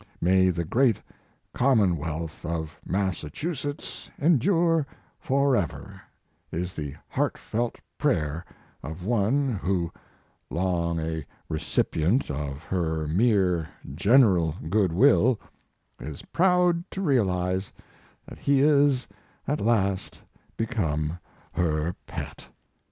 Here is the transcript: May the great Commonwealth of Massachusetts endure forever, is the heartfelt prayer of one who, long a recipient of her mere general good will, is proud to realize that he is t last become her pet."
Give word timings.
May 0.19 0.49
the 0.49 0.65
great 0.65 0.99
Commonwealth 1.53 2.43
of 2.43 2.79
Massachusetts 2.83 4.09
endure 4.17 4.87
forever, 5.19 6.01
is 6.51 6.73
the 6.73 6.95
heartfelt 7.07 7.75
prayer 7.99 8.43
of 8.81 9.05
one 9.05 9.49
who, 9.61 9.91
long 10.49 10.99
a 10.99 11.23
recipient 11.49 12.31
of 12.31 12.63
her 12.63 13.07
mere 13.07 13.69
general 13.93 14.55
good 14.71 14.91
will, 14.91 15.39
is 15.99 16.23
proud 16.23 16.89
to 16.89 17.01
realize 17.03 17.71
that 18.25 18.39
he 18.39 18.61
is 18.61 19.07
t 19.47 19.53
last 19.57 20.19
become 20.57 21.19
her 21.51 21.95
pet." 22.07 22.47